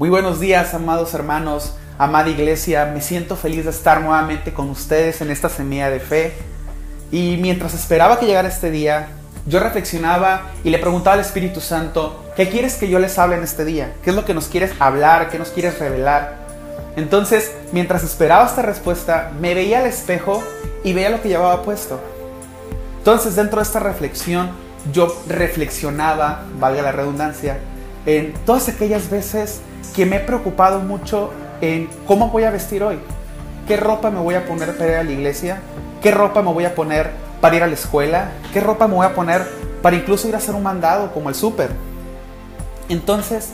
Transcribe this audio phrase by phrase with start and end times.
[0.00, 2.86] Muy buenos días, amados hermanos, amada iglesia.
[2.86, 6.32] Me siento feliz de estar nuevamente con ustedes en esta semilla de fe.
[7.12, 9.08] Y mientras esperaba que llegara este día,
[9.44, 13.42] yo reflexionaba y le preguntaba al Espíritu Santo, ¿qué quieres que yo les hable en
[13.42, 13.92] este día?
[14.02, 15.28] ¿Qué es lo que nos quieres hablar?
[15.28, 16.34] ¿Qué nos quieres revelar?
[16.96, 20.42] Entonces, mientras esperaba esta respuesta, me veía al espejo
[20.82, 22.00] y veía lo que llevaba puesto.
[22.96, 24.48] Entonces, dentro de esta reflexión,
[24.94, 27.58] yo reflexionaba, valga la redundancia,
[28.06, 29.60] en todas aquellas veces
[29.94, 31.30] que me he preocupado mucho
[31.60, 32.98] en cómo voy a vestir hoy,
[33.66, 35.60] qué ropa me voy a poner para ir a la iglesia,
[36.02, 39.06] qué ropa me voy a poner para ir a la escuela, qué ropa me voy
[39.06, 39.46] a poner
[39.82, 41.70] para incluso ir a hacer un mandado como el súper.
[42.88, 43.50] Entonces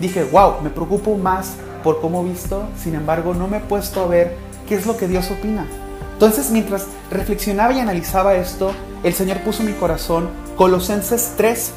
[0.00, 4.06] dije, wow, me preocupo más por cómo visto, sin embargo no me he puesto a
[4.06, 4.36] ver
[4.68, 5.66] qué es lo que Dios opina.
[6.12, 8.72] Entonces mientras reflexionaba y analizaba esto,
[9.02, 11.72] el Señor puso mi corazón Colosenses 3,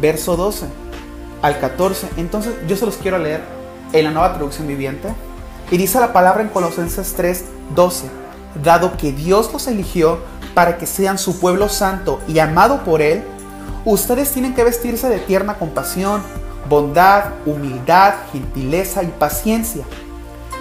[0.00, 0.89] verso 12
[1.42, 2.08] al 14.
[2.16, 3.42] Entonces yo se los quiero leer
[3.92, 5.08] en la nueva traducción viviente.
[5.70, 8.10] Y dice la palabra en Colosenses 3, 12.
[8.62, 10.18] Dado que Dios los eligió
[10.54, 13.22] para que sean su pueblo santo y amado por Él,
[13.84, 16.22] ustedes tienen que vestirse de tierna compasión,
[16.68, 19.84] bondad, humildad, gentileza y paciencia.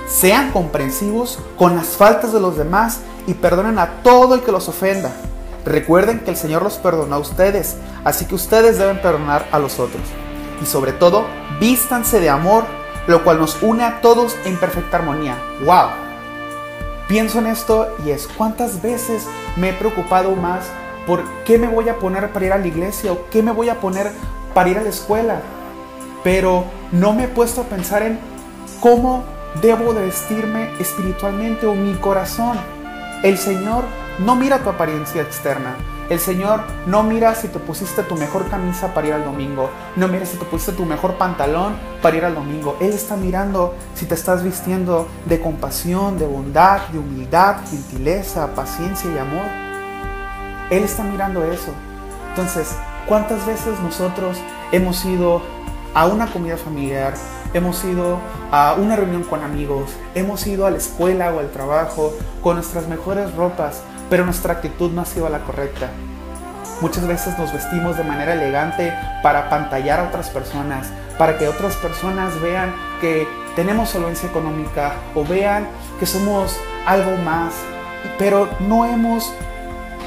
[0.08, 4.70] Sean comprensivos con las faltas de los demás y perdonen a todo el que los
[4.70, 5.12] ofenda.
[5.66, 9.80] Recuerden que el Señor los perdonó a ustedes, así que ustedes deben perdonar a los
[9.80, 10.04] otros
[10.62, 11.26] y sobre todo
[11.60, 12.66] vístanse de amor,
[13.08, 15.38] lo cual nos une a todos en perfecta armonía.
[15.66, 15.90] ¡Wow!
[17.08, 20.66] Pienso en esto y es cuántas veces me he preocupado más
[21.08, 23.70] por qué me voy a poner para ir a la iglesia o qué me voy
[23.70, 24.12] a poner
[24.54, 25.42] para ir a la escuela.
[26.24, 28.20] Pero no me he puesto a pensar en
[28.80, 29.24] cómo
[29.62, 32.58] debo de vestirme espiritualmente o mi corazón.
[33.24, 33.86] El Señor
[34.20, 35.76] no mira tu apariencia externa,
[36.10, 40.08] el Señor no mira si te pusiste tu mejor camisa para ir al domingo, no
[40.08, 42.76] mira si te pusiste tu mejor pantalón para ir al domingo.
[42.80, 49.10] Él está mirando si te estás vistiendo de compasión, de bondad, de humildad, gentileza, paciencia
[49.14, 49.46] y amor.
[50.72, 51.72] Él está mirando eso.
[52.30, 52.76] Entonces,
[53.08, 54.38] ¿cuántas veces nosotros
[54.72, 55.44] hemos ido
[55.94, 57.14] a una comida familiar,
[57.54, 58.20] hemos ido
[58.52, 62.88] a una reunión con amigos, hemos ido a la escuela o al trabajo con nuestras
[62.88, 65.90] mejores ropas, pero nuestra actitud no ha sido la correcta.
[66.82, 70.88] Muchas veces nos vestimos de manera elegante para pantallar a otras personas,
[71.18, 75.68] para que otras personas vean que tenemos solvencia económica o vean
[76.00, 76.56] que somos
[76.86, 77.54] algo más,
[78.18, 79.34] pero no hemos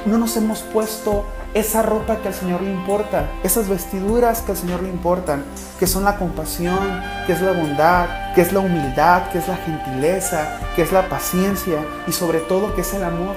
[0.07, 1.25] no nos hemos puesto
[1.55, 5.45] esa ropa que al Señor le importa, esas vestiduras que al Señor le importan,
[5.79, 9.57] que son la compasión, que es la bondad, que es la humildad, que es la
[9.57, 13.37] gentileza, que es la paciencia y sobre todo que es el amor.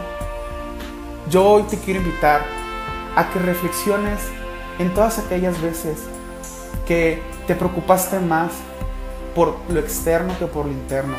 [1.29, 2.43] Yo hoy te quiero invitar
[3.15, 4.19] a que reflexiones
[4.77, 5.97] en todas aquellas veces
[6.85, 8.51] que te preocupaste más
[9.33, 11.15] por lo externo que por lo interno.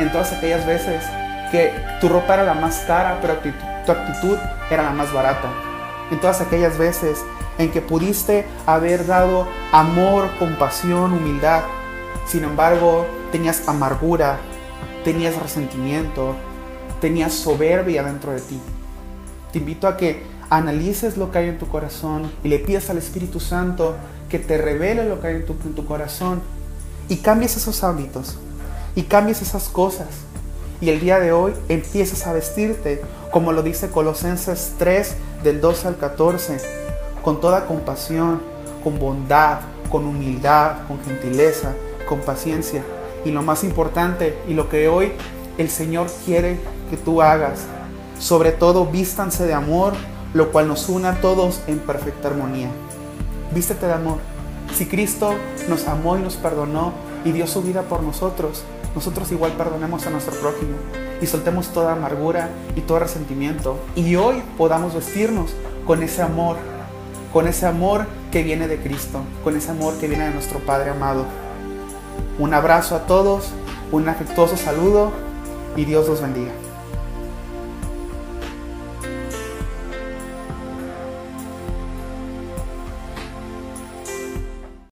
[0.00, 1.04] En todas aquellas veces
[1.52, 4.36] que tu ropa era la más cara, pero tu actitud
[4.68, 5.48] era la más barata.
[6.10, 7.24] En todas aquellas veces
[7.58, 11.62] en que pudiste haber dado amor, compasión, humildad.
[12.26, 14.38] Sin embargo, tenías amargura,
[15.04, 16.34] tenías resentimiento,
[17.00, 18.60] tenías soberbia dentro de ti.
[19.52, 22.98] Te invito a que analices lo que hay en tu corazón y le pidas al
[22.98, 23.96] Espíritu Santo
[24.28, 26.42] que te revele lo que hay en tu, corazón
[27.08, 28.36] y cambies esos hábitos
[28.94, 30.08] y cambies esas cosas.
[30.80, 35.88] Y el día de hoy empiezas a vestirte, como lo dice Colosenses 3, del 12
[35.88, 36.58] al 14,
[37.22, 38.42] con toda compasión,
[38.84, 41.72] con bondad, con humildad, con gentileza,
[42.08, 42.82] con paciencia.
[43.24, 45.12] Y lo más importante, y lo que hoy
[45.56, 46.58] el Señor quiere
[46.90, 47.60] que tú hagas,
[48.18, 49.94] sobre todo vístanse de amor,
[50.34, 52.68] lo cual nos une a todos en perfecta armonía.
[53.54, 54.18] Vístete de amor.
[54.74, 55.34] Si Cristo
[55.68, 56.92] nos amó y nos perdonó
[57.24, 60.76] y dio su vida por nosotros, nosotros igual perdonemos a nuestro prójimo
[61.20, 63.78] y soltemos toda amargura y todo resentimiento.
[63.94, 65.52] Y hoy podamos vestirnos
[65.86, 66.56] con ese amor,
[67.32, 70.90] con ese amor que viene de Cristo, con ese amor que viene de nuestro Padre
[70.90, 71.24] amado.
[72.38, 73.50] Un abrazo a todos,
[73.92, 75.12] un afectuoso saludo
[75.76, 76.52] y Dios los bendiga.